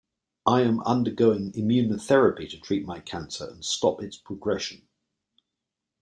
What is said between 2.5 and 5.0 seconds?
treat my cancer and stop its progression.